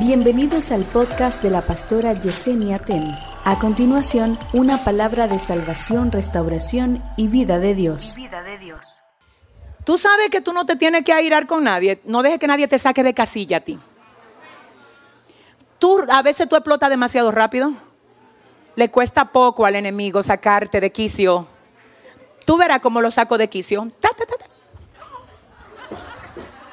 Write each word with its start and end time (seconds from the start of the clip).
Bienvenidos 0.00 0.72
al 0.72 0.84
podcast 0.84 1.42
de 1.42 1.50
la 1.50 1.60
pastora 1.60 2.14
Yesenia 2.14 2.78
Ten. 2.78 3.14
A 3.44 3.58
continuación, 3.58 4.38
una 4.54 4.82
palabra 4.82 5.28
de 5.28 5.38
salvación, 5.38 6.10
restauración 6.10 7.04
y 7.18 7.28
vida 7.28 7.58
de 7.58 7.74
Dios. 7.74 8.14
vida 8.16 8.42
de 8.42 8.56
Dios. 8.56 8.80
Tú 9.84 9.98
sabes 9.98 10.30
que 10.30 10.40
tú 10.40 10.54
no 10.54 10.64
te 10.64 10.76
tienes 10.76 11.04
que 11.04 11.12
airar 11.12 11.46
con 11.46 11.64
nadie. 11.64 12.00
No 12.04 12.22
dejes 12.22 12.40
que 12.40 12.46
nadie 12.46 12.66
te 12.66 12.78
saque 12.78 13.02
de 13.02 13.12
casilla 13.12 13.58
a 13.58 13.60
ti. 13.60 13.78
Tú, 15.78 16.02
a 16.08 16.22
veces 16.22 16.48
tú 16.48 16.56
explotas 16.56 16.88
demasiado 16.88 17.30
rápido. 17.30 17.70
Le 18.76 18.90
cuesta 18.90 19.26
poco 19.26 19.66
al 19.66 19.76
enemigo 19.76 20.22
sacarte 20.22 20.80
de 20.80 20.90
quicio. 20.90 21.46
Tú 22.46 22.56
verás 22.56 22.80
cómo 22.80 23.02
lo 23.02 23.10
saco 23.10 23.36
de 23.36 23.50
quicio. 23.50 23.86
Ta, 24.00 24.08
ta, 24.16 24.24
ta, 24.24 24.34
ta. 24.38 24.46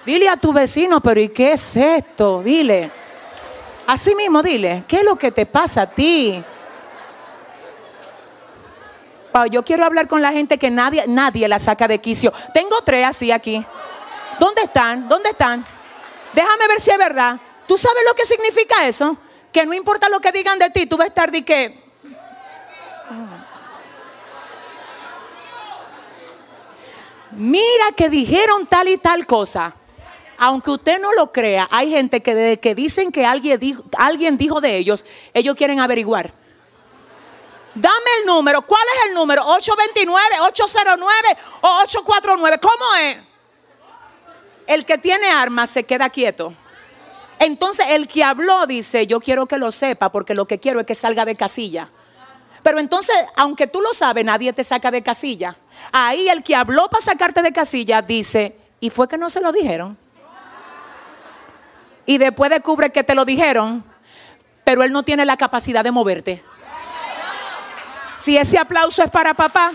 Dile 0.05 0.30
a 0.30 0.38
tu 0.38 0.54
vecino, 0.54 1.02
pero 1.02 1.20
¿y 1.20 1.28
qué 1.28 1.52
es 1.52 1.75
esto? 1.75 2.41
Dile. 2.41 2.89
Así 3.87 4.14
mismo, 4.15 4.43
dile, 4.43 4.83
¿qué 4.86 4.97
es 4.97 5.04
lo 5.04 5.15
que 5.15 5.32
te 5.32 5.46
pasa 5.46 5.83
a 5.83 5.89
ti? 5.89 6.43
Yo 9.50 9.63
quiero 9.63 9.86
hablar 9.86 10.07
con 10.07 10.21
la 10.21 10.33
gente 10.33 10.57
que 10.57 10.69
nadie, 10.69 11.05
nadie 11.07 11.47
la 11.47 11.57
saca 11.57 11.87
de 11.87 12.00
quicio. 12.00 12.33
Tengo 12.54 12.82
tres 12.82 13.07
así 13.07 13.32
aquí. 13.32 13.65
¿Dónde 14.39 14.63
están? 14.63 15.07
¿Dónde 15.07 15.29
están? 15.29 15.65
Déjame 16.33 16.68
ver 16.68 16.79
si 16.82 16.91
es 16.91 16.97
verdad. 16.97 17.37
¿Tú 17.65 17.77
sabes 17.77 18.04
lo 18.05 18.13
que 18.13 18.25
significa 18.25 18.86
eso? 18.87 19.15
Que 19.54 19.65
no 19.65 19.73
importa 19.73 20.10
lo 20.10 20.19
que 20.19 20.32
digan 20.32 20.60
de 20.60 20.69
ti, 20.69 20.85
tú 20.85 20.97
vas 20.97 21.05
a 21.05 21.07
estar 21.07 21.32
de 21.32 21.46
que. 21.46 21.88
Mira 27.32 27.91
que 27.96 28.10
dijeron 28.10 28.65
tal 28.65 28.89
y 28.89 28.97
tal 28.97 29.25
cosa. 29.25 29.74
Aunque 30.37 30.71
usted 30.71 31.01
no 31.01 31.14
lo 31.14 31.32
crea, 31.32 31.68
hay 31.71 31.89
gente 31.89 32.22
que 32.22 32.36
desde 32.36 32.59
que 32.59 32.75
dicen 32.75 33.11
que 33.11 33.25
alguien 33.25 33.59
dijo, 33.59 33.83
alguien 33.97 34.38
dijo 34.38 34.61
de 34.61 34.77
ellos, 34.77 35.03
ellos 35.33 35.55
quieren 35.55 35.79
averiguar. 35.79 36.31
Dame 37.73 38.09
el 38.19 38.25
número. 38.25 38.61
¿Cuál 38.61 38.83
es 38.95 39.09
el 39.09 39.13
número? 39.13 39.44
829, 39.44 40.39
809 40.41 41.38
o 41.61 41.67
849. 41.81 42.59
¿Cómo 42.59 42.95
es? 43.02 43.17
El 44.66 44.85
que 44.85 44.97
tiene 44.97 45.29
armas 45.29 45.69
se 45.69 45.83
queda 45.83 46.09
quieto. 46.09 46.53
Entonces 47.39 47.85
el 47.89 48.07
que 48.07 48.23
habló 48.23 48.66
dice, 48.66 49.05
yo 49.05 49.19
quiero 49.19 49.45
que 49.45 49.57
lo 49.57 49.72
sepa 49.72 50.11
porque 50.11 50.33
lo 50.33 50.47
que 50.47 50.59
quiero 50.59 50.79
es 50.79 50.85
que 50.85 50.95
salga 50.95 51.23
de 51.23 51.35
casilla. 51.35 51.89
Pero 52.63 52.79
entonces, 52.79 53.16
aunque 53.35 53.67
tú 53.67 53.79
lo 53.81 53.94
sabes, 53.94 54.25
nadie 54.25 54.51
te 54.53 54.63
saca 54.63 54.91
de 54.91 55.03
casilla. 55.03 55.55
Ahí 55.91 56.27
el 56.27 56.44
que 56.44 56.55
habló 56.55 56.89
para 56.89 57.03
sacarte 57.03 57.41
de 57.41 57.53
casilla 57.53 58.01
dice, 58.01 58.57
¿y 58.79 58.89
fue 58.89 59.07
que 59.07 59.17
no 59.17 59.29
se 59.29 59.39
lo 59.39 59.51
dijeron? 59.51 59.97
Y 62.08 62.17
después 62.17 62.50
descubre 62.50 62.89
que 62.89 63.03
te 63.03 63.13
lo 63.13 63.25
dijeron, 63.25 63.83
pero 64.63 64.81
él 64.81 64.91
no 64.91 65.03
tiene 65.03 65.25
la 65.25 65.38
capacidad 65.38 65.83
de 65.83 65.91
moverte. 65.91 66.44
Si 68.16 68.38
ese 68.38 68.58
aplauso 68.58 69.03
es 69.03 69.11
para 69.11 69.33
papá, 69.36 69.73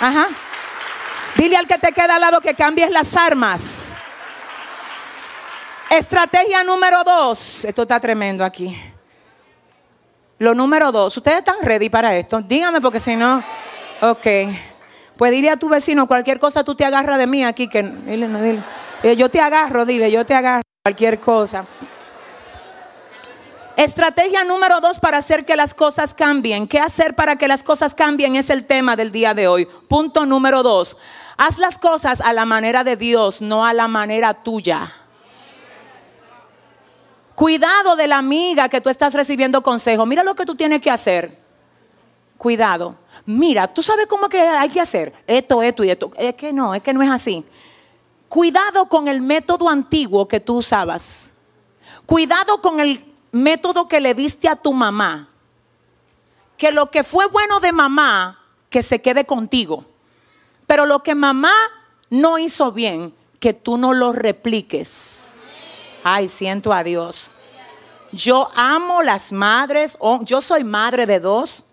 ajá. 0.00 0.28
Dile 1.36 1.56
al 1.56 1.66
que 1.66 1.78
te 1.78 1.90
queda 1.90 2.14
al 2.14 2.20
lado 2.20 2.40
que 2.40 2.54
cambies 2.54 2.90
las 2.90 3.16
armas. 3.16 3.96
Estrategia 5.90 6.62
número 6.64 7.02
dos. 7.02 7.64
Esto 7.64 7.82
está 7.82 7.98
tremendo 7.98 8.44
aquí. 8.44 8.78
Lo 10.38 10.54
número 10.54 10.92
dos. 10.92 11.16
¿Ustedes 11.16 11.38
están 11.38 11.56
ready 11.62 11.88
para 11.88 12.14
esto? 12.16 12.40
Dígame 12.42 12.80
porque 12.80 13.00
si 13.00 13.16
no. 13.16 13.42
Ok. 14.02 14.26
Pues 15.16 15.32
dile 15.32 15.50
a 15.50 15.56
tu 15.56 15.68
vecino 15.68 16.06
cualquier 16.06 16.38
cosa 16.38 16.62
tú 16.62 16.74
te 16.74 16.84
agarras 16.84 17.18
de 17.18 17.26
mí 17.26 17.42
aquí. 17.42 17.68
Dile, 17.68 18.28
no, 18.28 18.40
dile. 18.42 18.62
Eh, 19.02 19.16
Yo 19.16 19.28
te 19.30 19.40
agarro, 19.40 19.84
dile, 19.84 20.10
yo 20.10 20.24
te 20.24 20.34
agarro 20.34 20.62
cualquier 20.82 21.20
cosa. 21.20 21.64
Estrategia 23.76 24.42
número 24.42 24.80
dos 24.80 24.98
para 24.98 25.18
hacer 25.18 25.44
que 25.44 25.54
las 25.54 25.74
cosas 25.74 26.14
cambien. 26.14 26.66
¿Qué 26.66 26.80
hacer 26.80 27.14
para 27.14 27.36
que 27.36 27.46
las 27.46 27.62
cosas 27.62 27.94
cambien? 27.94 28.34
Es 28.34 28.48
el 28.48 28.64
tema 28.64 28.96
del 28.96 29.12
día 29.12 29.34
de 29.34 29.48
hoy. 29.48 29.66
Punto 29.66 30.24
número 30.24 30.62
dos. 30.62 30.96
Haz 31.36 31.58
las 31.58 31.76
cosas 31.76 32.22
a 32.22 32.32
la 32.32 32.46
manera 32.46 32.84
de 32.84 32.96
Dios, 32.96 33.42
no 33.42 33.66
a 33.66 33.74
la 33.74 33.86
manera 33.86 34.32
tuya. 34.32 34.90
Cuidado 37.34 37.96
de 37.96 38.06
la 38.06 38.16
amiga 38.16 38.70
que 38.70 38.80
tú 38.80 38.88
estás 38.88 39.12
recibiendo 39.12 39.62
consejo. 39.62 40.06
Mira 40.06 40.24
lo 40.24 40.34
que 40.34 40.46
tú 40.46 40.54
tienes 40.54 40.80
que 40.80 40.90
hacer. 40.90 41.38
Cuidado. 42.38 42.94
Mira, 43.26 43.68
tú 43.68 43.82
sabes 43.82 44.06
cómo 44.06 44.30
que 44.30 44.40
hay 44.40 44.70
que 44.70 44.80
hacer 44.80 45.12
esto, 45.26 45.62
esto 45.62 45.84
y 45.84 45.90
esto. 45.90 46.12
Es 46.16 46.34
que 46.34 46.50
no, 46.50 46.74
es 46.74 46.82
que 46.82 46.94
no 46.94 47.02
es 47.02 47.10
así. 47.10 47.44
Cuidado 48.28 48.86
con 48.86 49.08
el 49.08 49.20
método 49.20 49.68
antiguo 49.68 50.26
que 50.26 50.40
tú 50.40 50.56
usabas. 50.58 51.34
Cuidado 52.06 52.60
con 52.60 52.80
el 52.80 53.04
método 53.32 53.88
que 53.88 54.00
le 54.00 54.14
diste 54.14 54.48
a 54.48 54.56
tu 54.56 54.72
mamá. 54.72 55.28
Que 56.56 56.72
lo 56.72 56.90
que 56.90 57.04
fue 57.04 57.26
bueno 57.26 57.60
de 57.60 57.72
mamá, 57.72 58.40
que 58.70 58.82
se 58.82 59.00
quede 59.00 59.26
contigo. 59.26 59.84
Pero 60.66 60.86
lo 60.86 61.02
que 61.02 61.14
mamá 61.14 61.52
no 62.10 62.38
hizo 62.38 62.72
bien, 62.72 63.14
que 63.38 63.52
tú 63.54 63.76
no 63.76 63.92
lo 63.92 64.12
repliques. 64.12 65.36
Ay, 66.02 66.28
siento 66.28 66.72
a 66.72 66.82
Dios. 66.82 67.30
Yo 68.12 68.48
amo 68.54 69.02
las 69.02 69.32
madres. 69.32 69.98
yo 70.22 70.40
soy 70.40 70.64
madre 70.64 71.06
de 71.06 71.20
dos. 71.20 71.64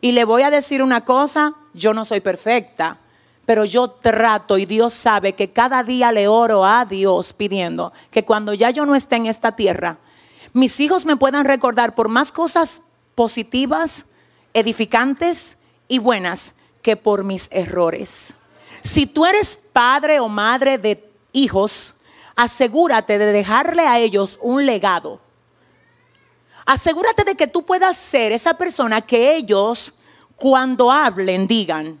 Y 0.00 0.12
le 0.12 0.24
voy 0.24 0.42
a 0.42 0.50
decir 0.50 0.82
una 0.82 1.04
cosa, 1.04 1.54
yo 1.72 1.94
no 1.94 2.04
soy 2.04 2.20
perfecta, 2.20 2.98
pero 3.46 3.64
yo 3.64 3.88
trato 3.88 4.58
y 4.58 4.66
Dios 4.66 4.92
sabe 4.92 5.34
que 5.34 5.50
cada 5.52 5.82
día 5.82 6.12
le 6.12 6.28
oro 6.28 6.64
a 6.64 6.84
Dios 6.84 7.32
pidiendo 7.32 7.92
que 8.10 8.24
cuando 8.24 8.54
ya 8.54 8.70
yo 8.70 8.86
no 8.86 8.94
esté 8.94 9.16
en 9.16 9.26
esta 9.26 9.52
tierra, 9.52 9.98
mis 10.52 10.78
hijos 10.80 11.04
me 11.04 11.16
puedan 11.16 11.44
recordar 11.44 11.94
por 11.94 12.08
más 12.08 12.32
cosas 12.32 12.82
positivas, 13.14 14.06
edificantes 14.52 15.58
y 15.88 15.98
buenas 15.98 16.54
que 16.82 16.96
por 16.96 17.24
mis 17.24 17.48
errores. 17.50 18.34
Si 18.82 19.06
tú 19.06 19.26
eres 19.26 19.58
padre 19.72 20.20
o 20.20 20.28
madre 20.28 20.78
de 20.78 21.10
hijos, 21.32 21.96
asegúrate 22.36 23.18
de 23.18 23.32
dejarle 23.32 23.82
a 23.82 23.98
ellos 23.98 24.38
un 24.42 24.64
legado. 24.64 25.20
Asegúrate 26.66 27.24
de 27.24 27.34
que 27.34 27.46
tú 27.46 27.64
puedas 27.64 27.96
ser 27.96 28.32
esa 28.32 28.54
persona 28.54 29.02
que 29.02 29.36
ellos 29.36 29.94
cuando 30.36 30.90
hablen 30.90 31.46
digan, 31.46 32.00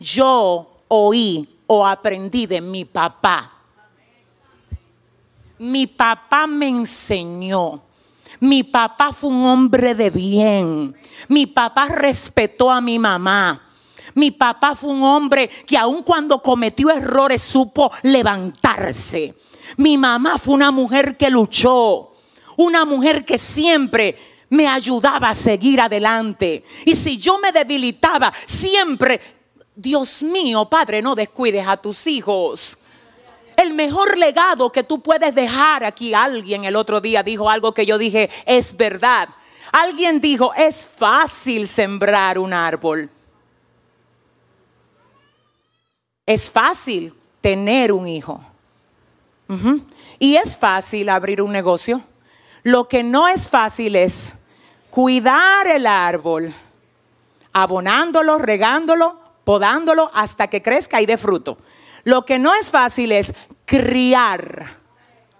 yo 0.00 0.84
oí 0.88 1.48
o 1.66 1.86
aprendí 1.86 2.46
de 2.46 2.60
mi 2.60 2.84
papá. 2.84 3.52
Mi 5.58 5.86
papá 5.86 6.46
me 6.46 6.68
enseñó. 6.68 7.82
Mi 8.40 8.64
papá 8.64 9.12
fue 9.12 9.30
un 9.30 9.44
hombre 9.44 9.94
de 9.94 10.08
bien. 10.08 10.96
Mi 11.28 11.46
papá 11.46 11.86
respetó 11.86 12.70
a 12.70 12.80
mi 12.80 12.98
mamá. 12.98 13.68
Mi 14.14 14.30
papá 14.30 14.74
fue 14.74 14.90
un 14.90 15.02
hombre 15.04 15.48
que 15.66 15.76
aun 15.76 16.02
cuando 16.02 16.42
cometió 16.42 16.90
errores 16.90 17.42
supo 17.42 17.92
levantarse. 18.02 19.34
Mi 19.76 19.98
mamá 19.98 20.38
fue 20.38 20.54
una 20.54 20.70
mujer 20.70 21.16
que 21.16 21.30
luchó. 21.30 22.12
Una 22.56 22.84
mujer 22.84 23.24
que 23.24 23.38
siempre 23.38 24.16
me 24.48 24.66
ayudaba 24.66 25.28
a 25.30 25.34
seguir 25.34 25.80
adelante. 25.80 26.64
Y 26.84 26.94
si 26.94 27.18
yo 27.18 27.38
me 27.38 27.52
debilitaba, 27.52 28.32
siempre, 28.46 29.39
Dios 29.74 30.22
mío, 30.22 30.68
Padre, 30.68 31.00
no 31.02 31.14
descuides 31.14 31.66
a 31.66 31.76
tus 31.76 32.06
hijos. 32.06 32.78
El 33.56 33.74
mejor 33.74 34.16
legado 34.16 34.72
que 34.72 34.82
tú 34.82 35.00
puedes 35.00 35.34
dejar 35.34 35.84
aquí, 35.84 36.14
alguien 36.14 36.64
el 36.64 36.76
otro 36.76 37.00
día 37.00 37.22
dijo 37.22 37.50
algo 37.50 37.74
que 37.74 37.86
yo 37.86 37.98
dije, 37.98 38.30
es 38.46 38.76
verdad. 38.76 39.28
Alguien 39.72 40.20
dijo, 40.20 40.52
es 40.54 40.86
fácil 40.86 41.66
sembrar 41.68 42.38
un 42.38 42.52
árbol. 42.52 43.10
Es 46.26 46.50
fácil 46.50 47.14
tener 47.40 47.92
un 47.92 48.08
hijo. 48.08 48.40
Y 50.18 50.36
es 50.36 50.56
fácil 50.56 51.08
abrir 51.08 51.42
un 51.42 51.52
negocio. 51.52 52.00
Lo 52.62 52.88
que 52.88 53.02
no 53.02 53.28
es 53.28 53.48
fácil 53.48 53.96
es 53.96 54.32
cuidar 54.90 55.66
el 55.66 55.86
árbol, 55.86 56.54
abonándolo, 57.52 58.38
regándolo, 58.38 59.19
podándolo 59.44 60.10
hasta 60.14 60.48
que 60.48 60.62
crezca 60.62 61.00
y 61.00 61.06
dé 61.06 61.16
fruto. 61.18 61.58
Lo 62.04 62.24
que 62.24 62.38
no 62.38 62.54
es 62.54 62.70
fácil 62.70 63.12
es 63.12 63.32
criar 63.64 64.78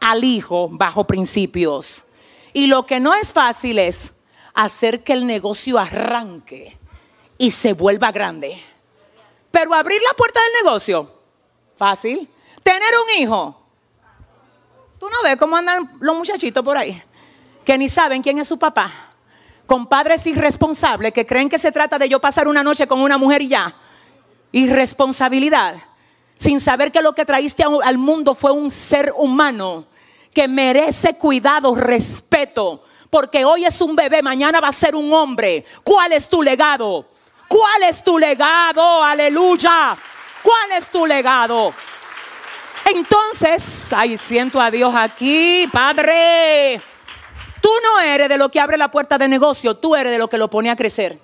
al 0.00 0.24
hijo 0.24 0.68
bajo 0.70 1.06
principios. 1.06 2.04
Y 2.52 2.66
lo 2.66 2.86
que 2.86 3.00
no 3.00 3.14
es 3.14 3.32
fácil 3.32 3.78
es 3.78 4.12
hacer 4.54 5.02
que 5.02 5.12
el 5.12 5.26
negocio 5.26 5.78
arranque 5.78 6.76
y 7.38 7.50
se 7.50 7.72
vuelva 7.72 8.10
grande. 8.12 8.60
Pero 9.50 9.74
abrir 9.74 10.00
la 10.02 10.14
puerta 10.14 10.40
del 10.40 10.64
negocio, 10.64 11.10
fácil. 11.76 12.28
Tener 12.62 12.90
un 13.04 13.22
hijo. 13.22 13.56
Tú 14.98 15.08
no 15.08 15.22
ves 15.22 15.36
cómo 15.36 15.56
andan 15.56 15.96
los 16.00 16.14
muchachitos 16.14 16.62
por 16.62 16.76
ahí, 16.76 17.02
que 17.64 17.78
ni 17.78 17.88
saben 17.88 18.22
quién 18.22 18.38
es 18.38 18.48
su 18.48 18.58
papá. 18.58 18.92
Con 19.66 19.86
padres 19.86 20.26
irresponsables 20.26 21.12
que 21.12 21.24
creen 21.24 21.48
que 21.48 21.58
se 21.58 21.72
trata 21.72 21.98
de 21.98 22.08
yo 22.08 22.20
pasar 22.20 22.48
una 22.48 22.62
noche 22.62 22.86
con 22.86 23.00
una 23.00 23.16
mujer 23.16 23.42
y 23.42 23.48
ya. 23.48 23.74
Irresponsabilidad. 24.52 25.76
Sin 26.36 26.60
saber 26.60 26.90
que 26.90 27.02
lo 27.02 27.14
que 27.14 27.26
traíste 27.26 27.64
al 27.84 27.98
mundo 27.98 28.34
fue 28.34 28.52
un 28.52 28.70
ser 28.70 29.12
humano 29.16 29.86
que 30.32 30.48
merece 30.48 31.14
cuidado, 31.14 31.74
respeto, 31.74 32.82
porque 33.10 33.44
hoy 33.44 33.64
es 33.64 33.80
un 33.80 33.96
bebé, 33.96 34.22
mañana 34.22 34.60
va 34.60 34.68
a 34.68 34.72
ser 34.72 34.94
un 34.94 35.12
hombre. 35.12 35.64
¿Cuál 35.82 36.12
es 36.12 36.28
tu 36.28 36.42
legado? 36.42 37.06
¿Cuál 37.48 37.82
es 37.82 38.02
tu 38.02 38.18
legado? 38.18 39.02
Aleluya. 39.02 39.96
¿Cuál 40.42 40.72
es 40.72 40.88
tu 40.88 41.04
legado? 41.04 41.74
Entonces, 42.84 43.92
ay, 43.92 44.16
siento 44.16 44.60
a 44.60 44.70
Dios 44.70 44.94
aquí, 44.96 45.68
Padre. 45.72 46.80
Tú 47.60 47.70
no 47.82 48.00
eres 48.00 48.28
de 48.28 48.38
lo 48.38 48.48
que 48.48 48.60
abre 48.60 48.78
la 48.78 48.90
puerta 48.90 49.18
de 49.18 49.28
negocio, 49.28 49.76
tú 49.76 49.94
eres 49.94 50.12
de 50.12 50.18
lo 50.18 50.28
que 50.28 50.38
lo 50.38 50.48
pone 50.48 50.70
a 50.70 50.76
crecer. 50.76 51.18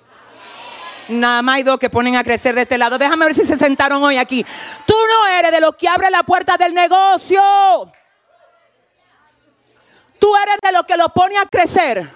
Nada 1.07 1.41
más 1.41 1.55
hay 1.55 1.63
dos 1.63 1.79
que 1.79 1.89
ponen 1.89 2.15
a 2.15 2.23
crecer 2.23 2.55
de 2.55 2.63
este 2.63 2.77
lado. 2.77 2.97
Déjame 2.97 3.25
ver 3.25 3.35
si 3.35 3.43
se 3.43 3.55
sentaron 3.55 4.03
hoy 4.03 4.17
aquí. 4.17 4.45
Tú 4.85 4.95
no 5.09 5.27
eres 5.27 5.51
de 5.51 5.61
lo 5.61 5.75
que 5.77 5.87
abre 5.87 6.09
la 6.09 6.23
puerta 6.23 6.57
del 6.57 6.73
negocio. 6.73 7.41
Tú 10.19 10.35
eres 10.35 10.57
de 10.61 10.71
lo 10.71 10.83
que 10.83 10.97
lo 10.97 11.09
pone 11.09 11.37
a 11.37 11.45
crecer. 11.45 12.09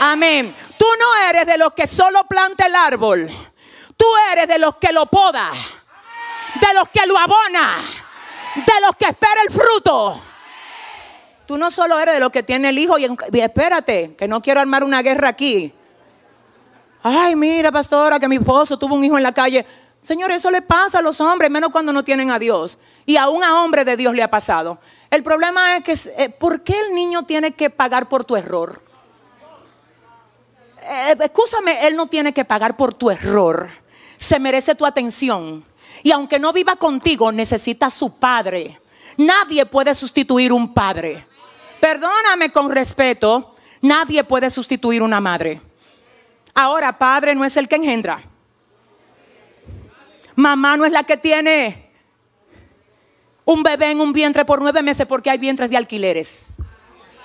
Amén. 0.00 0.54
Tú 0.78 0.86
no 0.98 1.28
eres 1.28 1.46
de 1.46 1.58
los 1.58 1.72
que 1.74 1.86
solo 1.86 2.24
planta 2.24 2.66
el 2.66 2.74
árbol. 2.74 3.28
Tú 3.96 4.06
eres 4.32 4.48
de 4.48 4.58
los 4.58 4.76
que 4.76 4.92
lo 4.92 5.06
poda. 5.06 5.50
De 6.60 6.74
los 6.74 6.88
que 6.88 7.06
lo 7.06 7.18
abona. 7.18 7.78
De 8.54 8.80
los 8.82 8.96
que 8.96 9.06
espera 9.06 9.42
el 9.46 9.52
fruto. 9.52 10.20
Tú 11.46 11.58
no 11.58 11.70
solo 11.70 11.98
eres 11.98 12.14
de 12.14 12.20
los 12.20 12.30
que 12.30 12.42
tiene 12.42 12.70
el 12.70 12.78
hijo 12.78 12.96
y 12.98 13.06
espérate, 13.40 14.16
que 14.16 14.26
no 14.26 14.40
quiero 14.40 14.60
armar 14.60 14.82
una 14.82 15.02
guerra 15.02 15.28
aquí. 15.28 15.74
Ay, 17.06 17.36
mira, 17.36 17.70
pastora, 17.70 18.18
que 18.18 18.26
mi 18.26 18.36
esposo 18.36 18.78
tuvo 18.78 18.94
un 18.94 19.04
hijo 19.04 19.18
en 19.18 19.22
la 19.22 19.32
calle. 19.32 19.66
Señor, 20.00 20.32
eso 20.32 20.50
le 20.50 20.62
pasa 20.62 21.00
a 21.00 21.02
los 21.02 21.20
hombres, 21.20 21.50
menos 21.50 21.70
cuando 21.70 21.92
no 21.92 22.02
tienen 22.02 22.30
a 22.30 22.38
Dios. 22.38 22.78
Y 23.04 23.18
aún 23.18 23.44
a 23.44 23.62
hombre 23.62 23.84
de 23.84 23.94
Dios 23.94 24.14
le 24.14 24.22
ha 24.22 24.30
pasado. 24.30 24.78
El 25.10 25.22
problema 25.22 25.76
es 25.76 25.84
que, 25.84 25.92
eh, 26.16 26.30
¿por 26.30 26.62
qué 26.62 26.80
el 26.80 26.94
niño 26.94 27.24
tiene 27.24 27.52
que 27.52 27.68
pagar 27.68 28.08
por 28.08 28.24
tu 28.24 28.36
error? 28.36 28.80
Eh, 30.80 31.14
escúchame, 31.20 31.86
él 31.86 31.94
no 31.94 32.06
tiene 32.06 32.32
que 32.32 32.46
pagar 32.46 32.74
por 32.74 32.94
tu 32.94 33.10
error. 33.10 33.68
Se 34.16 34.38
merece 34.38 34.74
tu 34.74 34.86
atención. 34.86 35.62
Y 36.02 36.10
aunque 36.10 36.38
no 36.38 36.54
viva 36.54 36.76
contigo, 36.76 37.30
necesita 37.30 37.90
su 37.90 38.14
padre. 38.14 38.80
Nadie 39.18 39.66
puede 39.66 39.94
sustituir 39.94 40.54
un 40.54 40.72
padre. 40.72 41.26
Perdóname 41.80 42.50
con 42.50 42.70
respeto, 42.70 43.54
nadie 43.82 44.24
puede 44.24 44.48
sustituir 44.48 45.02
una 45.02 45.20
madre. 45.20 45.60
Ahora, 46.54 46.96
padre 46.96 47.34
no 47.34 47.44
es 47.44 47.56
el 47.56 47.68
que 47.68 47.76
engendra. 47.76 48.22
Mamá 50.36 50.76
no 50.76 50.84
es 50.84 50.92
la 50.92 51.04
que 51.04 51.16
tiene 51.16 51.90
un 53.44 53.62
bebé 53.62 53.90
en 53.90 54.00
un 54.00 54.12
vientre 54.12 54.44
por 54.44 54.60
nueve 54.60 54.82
meses 54.82 55.06
porque 55.06 55.30
hay 55.30 55.38
vientres 55.38 55.68
de 55.68 55.76
alquileres. 55.76 56.54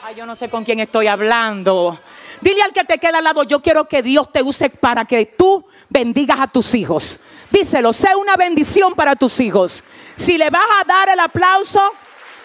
Ay, 0.03 0.15
yo 0.15 0.25
no 0.25 0.35
sé 0.35 0.49
con 0.49 0.63
quién 0.63 0.79
estoy 0.79 1.07
hablando. 1.07 1.99
Dile 2.41 2.61
al 2.61 2.73
que 2.73 2.83
te 2.83 2.97
queda 2.97 3.17
al 3.17 3.23
lado, 3.23 3.43
yo 3.43 3.61
quiero 3.61 3.85
que 3.85 4.01
Dios 4.01 4.31
te 4.31 4.41
use 4.41 4.69
para 4.69 5.05
que 5.05 5.25
tú 5.25 5.65
bendigas 5.89 6.39
a 6.39 6.47
tus 6.47 6.73
hijos. 6.73 7.19
Díselo, 7.51 7.93
sé 7.93 8.15
una 8.15 8.35
bendición 8.35 8.95
para 8.95 9.15
tus 9.15 9.39
hijos. 9.39 9.83
Si 10.15 10.37
le 10.37 10.49
vas 10.49 10.67
a 10.81 10.85
dar 10.85 11.09
el 11.09 11.19
aplauso, 11.19 11.81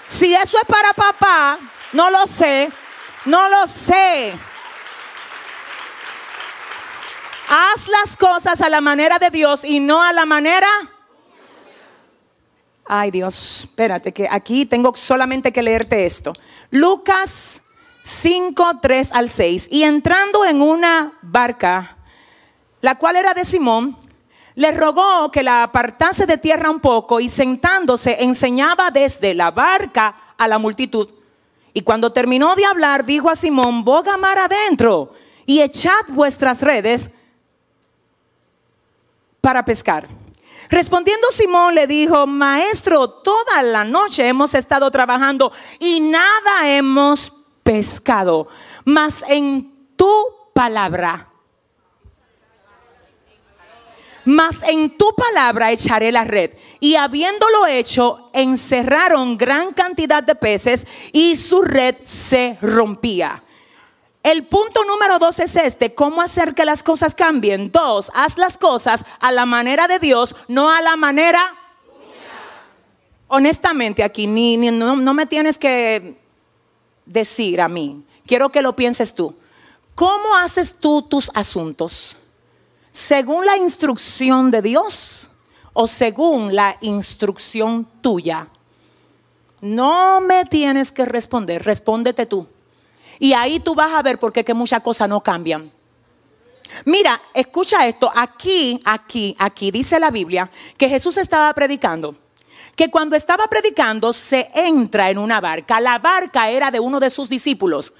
si 0.07 0.35
eso 0.35 0.57
es 0.57 0.65
para 0.67 0.93
papá, 0.93 1.59
no 1.93 2.11
lo 2.11 2.27
sé, 2.27 2.71
no 3.25 3.49
lo 3.49 3.67
sé. 3.67 4.35
Haz 7.49 7.88
las 7.88 8.17
cosas 8.17 8.61
a 8.61 8.69
la 8.69 8.81
manera 8.81 9.19
de 9.19 9.31
Dios 9.31 9.64
y 9.64 9.81
no 9.81 10.02
a 10.02 10.12
la 10.12 10.25
manera. 10.26 10.69
Ay 12.87 13.11
Dios, 13.11 13.61
espérate 13.64 14.12
que 14.12 14.29
aquí 14.31 14.67
tengo 14.67 14.94
solamente 14.94 15.52
que 15.52 15.62
leerte 15.62 16.05
esto. 16.05 16.32
Lucas 16.70 17.62
5, 18.02 18.81
3 18.82 19.12
al 19.12 19.31
6. 19.31 19.69
Y 19.70 19.82
entrando 19.85 20.44
en 20.44 20.61
una 20.61 21.14
barca, 21.23 21.96
la 22.82 22.96
cual 22.96 23.17
era 23.17 23.32
de 23.32 23.44
Simón, 23.44 23.97
le 24.55 24.70
rogó 24.73 25.31
que 25.32 25.43
la 25.43 25.62
apartase 25.62 26.26
de 26.26 26.38
tierra 26.38 26.70
un 26.70 26.81
poco 26.81 27.20
y 27.20 27.29
sentándose 27.29 28.23
enseñaba 28.23 28.90
desde 28.90 29.35
la 29.35 29.50
barca 29.50 30.14
a 30.37 30.47
la 30.47 30.58
multitud. 30.58 31.08
Y 31.73 31.82
cuando 31.82 32.12
terminó 32.12 32.55
de 32.55 32.67
hablar, 32.67 33.05
dijo 33.05 33.31
a 33.31 33.37
Simón, 33.37 33.82
boga 33.82 34.17
mar 34.17 34.38
adentro 34.38 35.12
y 35.47 35.61
echad 35.61 36.05
vuestras 36.08 36.61
redes 36.61 37.11
para 39.44 39.62
pescar. 39.62 40.08
Respondiendo 40.70 41.31
Simón 41.31 41.75
le 41.75 41.87
dijo, 41.87 42.26
maestro, 42.26 43.11
toda 43.11 43.62
la 43.62 43.85
noche 43.85 44.26
hemos 44.26 44.55
estado 44.55 44.91
trabajando 44.91 45.52
y 45.79 46.00
nada 46.00 46.70
hemos 46.70 47.31
pescado, 47.62 48.49
mas 48.87 49.23
en 49.29 49.70
tu 49.96 50.11
palabra, 50.55 51.29
mas 54.25 54.62
en 54.62 54.96
tu 54.96 55.14
palabra 55.14 55.73
echaré 55.73 56.11
la 56.11 56.25
red. 56.25 56.52
Y 56.81 56.97
habiéndolo 56.97 57.67
hecho, 57.67 58.31
encerraron 58.32 59.37
gran 59.37 59.75
cantidad 59.75 60.23
de 60.23 60.37
peces 60.37 60.87
y 61.12 61.37
su 61.37 61.61
red 61.61 61.97
se 62.05 62.56
rompía. 62.62 63.44
El 64.25 64.47
punto 64.47 64.85
número 64.85 65.19
dos 65.19 65.38
es 65.38 65.55
este, 65.55 65.94
¿cómo 65.94 66.23
hacer 66.23 66.55
que 66.55 66.65
las 66.65 66.82
cosas 66.82 67.15
cambien? 67.15 67.71
Dos, 67.71 68.11
haz 68.15 68.38
las 68.38 68.56
cosas 68.56 69.05
a 69.21 69.31
la 69.32 69.44
manera 69.44 69.87
de 69.87 69.99
Dios, 69.99 70.35
no 70.49 70.71
a 70.71 70.81
la 70.81 70.97
manera... 70.97 71.55
Honestamente 73.29 74.03
aquí, 74.03 74.26
ni, 74.26 74.56
no, 74.56 74.97
no 74.97 75.12
me 75.12 75.26
tienes 75.26 75.59
que 75.59 76.19
decir 77.05 77.61
a 77.61 77.69
mí, 77.69 78.03
quiero 78.26 78.49
que 78.49 78.62
lo 78.62 78.75
pienses 78.75 79.15
tú. 79.15 79.35
¿Cómo 79.94 80.35
haces 80.37 80.75
tú 80.79 81.03
tus 81.03 81.31
asuntos? 81.35 82.17
¿Según 82.93 83.44
la 83.44 83.59
instrucción 83.59 84.50
de 84.50 84.62
Dios 84.62 85.31
o 85.75 85.87
según 85.87 86.55
la 86.55 86.79
instrucción 86.81 87.87
tuya? 88.00 88.49
No 89.61 90.21
me 90.23 90.47
tienes 90.47 90.93
que 90.93 91.05
responder, 91.05 91.62
respóndete 91.62 92.25
tú. 92.25 92.49
Y 93.19 93.32
ahí 93.32 93.61
tú 93.61 93.75
vas 93.75 93.93
a 93.93 94.02
ver 94.02 94.19
por 94.19 94.32
qué 94.32 94.44
que 94.44 94.55
muchas 94.55 94.81
cosas 94.82 95.08
no 95.08 95.20
cambian. 95.20 95.70
Mira, 96.84 97.20
escucha 97.32 97.87
esto. 97.87 98.11
Aquí, 98.14 98.81
aquí, 98.84 99.37
aquí 99.38 99.70
dice 99.70 100.00
la 100.00 100.11
Biblia 100.11 100.50
que 100.76 100.88
Jesús 100.88 101.16
estaba 101.19 101.52
predicando. 101.52 102.16
Que 102.76 102.90
cuando 102.90 103.14
estaba 103.14 103.46
predicando 103.46 104.12
se 104.12 104.50
entra 104.55 105.11
en 105.11 105.19
una 105.19 105.40
barca. 105.40 105.80
La 105.80 105.99
barca 105.99 106.50
era 106.50 106.71
de 106.71 106.80
uno 106.80 106.99
de 106.99 107.11
sus 107.11 107.28
discípulos, 107.28 107.92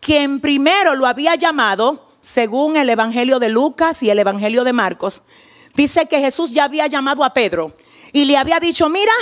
quien 0.00 0.40
primero 0.40 0.94
lo 0.94 1.06
había 1.06 1.34
llamado, 1.34 2.08
según 2.20 2.76
el 2.76 2.90
Evangelio 2.90 3.38
de 3.38 3.48
Lucas 3.48 4.02
y 4.02 4.10
el 4.10 4.18
Evangelio 4.18 4.64
de 4.64 4.74
Marcos. 4.74 5.22
Dice 5.74 6.06
que 6.06 6.20
Jesús 6.20 6.52
ya 6.52 6.64
había 6.64 6.86
llamado 6.88 7.24
a 7.24 7.32
Pedro 7.32 7.72
y 8.12 8.26
le 8.26 8.36
había 8.36 8.60
dicho, 8.60 8.88
mira, 8.90 9.12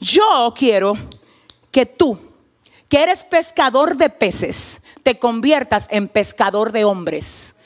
yo 0.00 0.52
quiero 0.56 0.94
que 1.70 1.86
tú 1.86 2.18
que 2.88 3.02
eres 3.02 3.24
pescador 3.24 3.96
de 3.96 4.10
peces, 4.10 4.82
te 5.02 5.18
conviertas 5.18 5.86
en 5.90 6.08
pescador 6.08 6.72
de 6.72 6.84
hombres. 6.84 7.56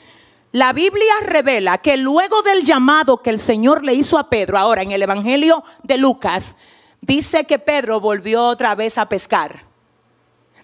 La 0.51 0.73
Biblia 0.73 1.13
revela 1.23 1.77
que 1.77 1.95
luego 1.95 2.41
del 2.41 2.63
llamado 2.63 3.21
que 3.21 3.29
el 3.29 3.39
Señor 3.39 3.83
le 3.83 3.93
hizo 3.93 4.17
a 4.17 4.29
Pedro, 4.29 4.57
ahora 4.57 4.81
en 4.81 4.91
el 4.91 5.01
Evangelio 5.01 5.63
de 5.83 5.97
Lucas, 5.97 6.55
dice 6.99 7.45
que 7.45 7.59
Pedro 7.59 7.99
volvió 7.99 8.45
otra 8.45 8.75
vez 8.75 8.97
a 8.97 9.07
pescar. 9.07 9.63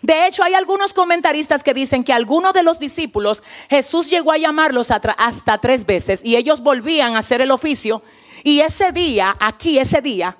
De 0.01 0.27
hecho, 0.27 0.43
hay 0.43 0.53
algunos 0.53 0.93
comentaristas 0.93 1.63
que 1.63 1.73
dicen 1.73 2.03
que 2.03 2.13
algunos 2.13 2.53
de 2.53 2.63
los 2.63 2.79
discípulos 2.79 3.41
Jesús 3.69 4.09
llegó 4.09 4.31
a 4.31 4.37
llamarlos 4.37 4.91
hasta 4.91 5.57
tres 5.57 5.85
veces 5.85 6.21
y 6.23 6.35
ellos 6.35 6.61
volvían 6.61 7.15
a 7.15 7.19
hacer 7.19 7.41
el 7.41 7.51
oficio. 7.51 8.03
Y 8.43 8.59
ese 8.59 8.91
día, 8.91 9.35
aquí 9.39 9.79
ese 9.79 10.01
día, 10.01 10.37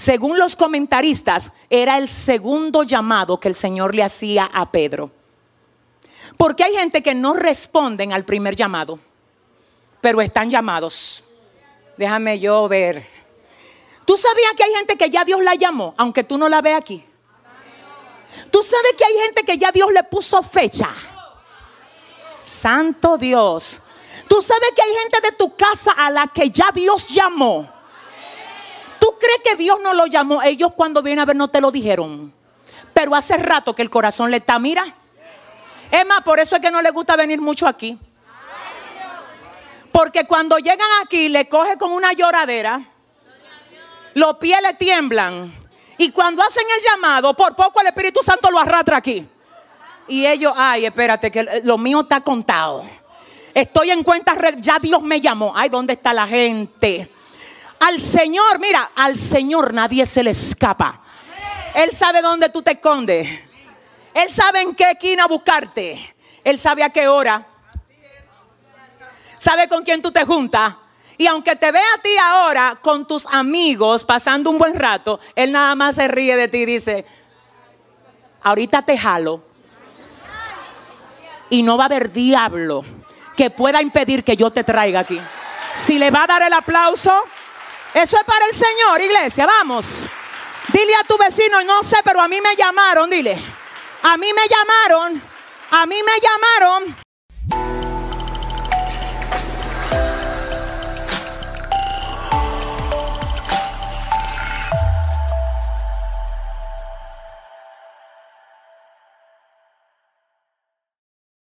según 0.00 0.38
los 0.38 0.56
comentaristas, 0.56 1.50
era 1.68 1.98
el 1.98 2.08
segundo 2.08 2.84
llamado 2.84 3.38
que 3.38 3.48
el 3.48 3.54
Señor 3.54 3.94
le 3.94 4.02
hacía 4.02 4.48
a 4.50 4.70
Pedro. 4.70 5.10
Porque 6.38 6.64
hay 6.64 6.74
gente 6.74 7.02
que 7.02 7.14
no 7.14 7.34
responden 7.34 8.14
al 8.14 8.24
primer 8.24 8.56
llamado, 8.56 8.98
pero 10.00 10.22
están 10.22 10.48
llamados. 10.48 11.22
Déjame 11.98 12.38
yo 12.38 12.66
ver. 12.66 13.06
¿Tú 14.06 14.16
sabías 14.16 14.52
que 14.56 14.64
hay 14.64 14.72
gente 14.72 14.96
que 14.96 15.10
ya 15.10 15.22
Dios 15.22 15.42
la 15.42 15.54
llamó, 15.54 15.92
aunque 15.98 16.24
tú 16.24 16.38
no 16.38 16.48
la 16.48 16.62
veas 16.62 16.80
aquí? 16.80 17.04
¿Tú 18.50 18.62
sabes 18.62 18.94
que 18.96 19.04
hay 19.04 19.18
gente 19.26 19.44
que 19.44 19.58
ya 19.58 19.70
Dios 19.70 19.92
le 19.92 20.02
puso 20.04 20.42
fecha? 20.42 20.88
Santo 22.40 23.18
Dios. 23.18 23.82
¿Tú 24.26 24.40
sabes 24.40 24.70
que 24.74 24.80
hay 24.80 24.94
gente 24.94 25.20
de 25.20 25.32
tu 25.32 25.54
casa 25.54 25.92
a 25.92 26.10
la 26.10 26.26
que 26.28 26.48
ya 26.48 26.70
Dios 26.72 27.10
llamó? 27.10 27.79
¿Tú 29.50 29.56
crees 29.56 29.56
que 29.56 29.62
Dios 29.62 29.78
no 29.82 29.94
lo 29.94 30.06
llamó? 30.06 30.42
Ellos 30.42 30.72
cuando 30.74 31.02
vienen 31.02 31.22
a 31.22 31.24
ver 31.24 31.36
no 31.36 31.48
te 31.48 31.60
lo 31.60 31.70
dijeron. 31.70 32.32
Pero 32.92 33.14
hace 33.14 33.36
rato 33.36 33.74
que 33.74 33.82
el 33.82 33.90
corazón 33.90 34.30
le 34.30 34.38
está, 34.38 34.58
mira. 34.58 34.84
Es 35.90 36.06
más, 36.06 36.22
por 36.22 36.38
eso 36.38 36.56
es 36.56 36.62
que 36.62 36.70
no 36.70 36.82
le 36.82 36.90
gusta 36.90 37.16
venir 37.16 37.40
mucho 37.40 37.66
aquí. 37.66 37.98
Porque 39.90 40.24
cuando 40.26 40.58
llegan 40.58 40.88
aquí 41.02 41.28
le 41.28 41.48
coge 41.48 41.76
con 41.76 41.90
una 41.90 42.12
lloradera, 42.12 42.80
los 44.14 44.36
pies 44.38 44.58
le 44.62 44.74
tiemblan 44.74 45.52
Y 45.98 46.10
cuando 46.10 46.42
hacen 46.42 46.64
el 46.76 46.84
llamado, 46.84 47.34
por 47.34 47.54
poco 47.56 47.80
el 47.80 47.88
Espíritu 47.88 48.22
Santo 48.22 48.50
lo 48.50 48.58
arrastra 48.58 48.98
aquí. 48.98 49.26
Y 50.08 50.26
ellos, 50.26 50.52
ay, 50.56 50.86
espérate, 50.86 51.30
que 51.30 51.60
lo 51.64 51.78
mío 51.78 52.00
está 52.00 52.20
contado. 52.20 52.84
Estoy 53.54 53.90
en 53.90 54.02
cuenta, 54.02 54.36
ya 54.58 54.78
Dios 54.78 55.02
me 55.02 55.20
llamó. 55.20 55.52
Ay, 55.54 55.68
¿dónde 55.68 55.94
está 55.94 56.12
la 56.12 56.26
gente? 56.26 57.10
Al 57.80 58.00
Señor, 58.00 58.58
mira, 58.58 58.90
al 58.94 59.16
Señor 59.16 59.72
nadie 59.72 60.04
se 60.06 60.22
le 60.22 60.30
escapa. 60.30 61.00
Él 61.74 61.90
sabe 61.92 62.20
dónde 62.20 62.48
tú 62.50 62.62
te 62.62 62.72
escondes. 62.72 63.28
Él 64.12 64.32
sabe 64.32 64.60
en 64.60 64.74
qué 64.74 64.90
esquina 64.90 65.26
buscarte. 65.26 66.14
Él 66.44 66.58
sabe 66.58 66.82
a 66.82 66.90
qué 66.90 67.08
hora. 67.08 67.46
Sabe 69.38 69.68
con 69.68 69.82
quién 69.82 70.02
tú 70.02 70.12
te 70.12 70.24
juntas. 70.24 70.74
Y 71.16 71.26
aunque 71.26 71.56
te 71.56 71.72
vea 71.72 71.82
a 71.96 72.02
ti 72.02 72.10
ahora 72.22 72.78
con 72.80 73.06
tus 73.06 73.26
amigos 73.26 74.04
pasando 74.04 74.50
un 74.50 74.58
buen 74.58 74.74
rato, 74.74 75.20
Él 75.34 75.52
nada 75.52 75.74
más 75.74 75.94
se 75.94 76.08
ríe 76.08 76.36
de 76.36 76.48
ti 76.48 76.58
y 76.58 76.66
dice, 76.66 77.06
ahorita 78.42 78.82
te 78.82 78.96
jalo. 78.96 79.42
Y 81.48 81.62
no 81.62 81.76
va 81.76 81.84
a 81.84 81.86
haber 81.86 82.12
diablo 82.12 82.84
que 83.36 83.50
pueda 83.50 83.80
impedir 83.80 84.22
que 84.22 84.36
yo 84.36 84.50
te 84.50 84.64
traiga 84.64 85.00
aquí. 85.00 85.20
Si 85.72 85.98
le 85.98 86.10
va 86.10 86.24
a 86.24 86.26
dar 86.26 86.42
el 86.42 86.52
aplauso, 86.52 87.12
eso 87.94 88.16
es 88.16 88.24
para 88.24 88.46
el 88.46 88.54
Señor, 88.54 89.00
iglesia, 89.00 89.46
vamos. 89.46 90.08
Dile 90.68 90.94
a 90.94 91.04
tu 91.04 91.18
vecino, 91.18 91.62
no 91.64 91.82
sé, 91.82 91.96
pero 92.04 92.20
a 92.20 92.28
mí 92.28 92.40
me 92.40 92.54
llamaron, 92.56 93.10
dile. 93.10 93.36
A 94.02 94.16
mí 94.16 94.32
me 94.32 94.48
llamaron, 94.48 95.22
a 95.70 95.86
mí 95.86 95.96
me 96.02 96.20
llamaron 96.20 96.96